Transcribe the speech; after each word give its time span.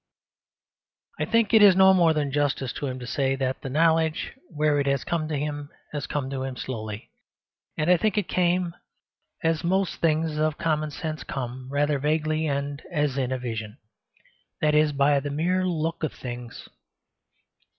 I 1.19 1.25
think 1.25 1.53
it 1.53 1.61
is 1.61 1.75
no 1.75 1.93
more 1.93 2.11
than 2.11 2.31
justice 2.31 2.73
to 2.73 2.87
him 2.87 2.97
to 2.97 3.05
say 3.05 3.35
that 3.35 3.61
the 3.61 3.69
knowledge, 3.69 4.33
where 4.49 4.79
it 4.79 4.87
has 4.87 5.03
come 5.03 5.27
to 5.27 5.37
him, 5.37 5.69
has 5.91 6.07
come 6.07 6.27
to 6.31 6.41
him 6.41 6.55
slowly; 6.55 7.11
and 7.77 7.87
I 7.87 7.97
think 7.97 8.17
it 8.17 8.27
came 8.27 8.73
(as 9.43 9.63
most 9.63 9.97
things 10.01 10.39
of 10.39 10.57
common 10.57 10.89
sense 10.89 11.23
come) 11.23 11.69
rather 11.71 11.99
vaguely 11.99 12.47
and 12.47 12.81
as 12.91 13.15
in 13.15 13.31
a 13.31 13.37
vision 13.37 13.77
that 14.59 14.73
is, 14.73 14.91
by 14.91 15.19
the 15.19 15.29
mere 15.29 15.67
look 15.67 16.01
of 16.01 16.13
things. 16.13 16.67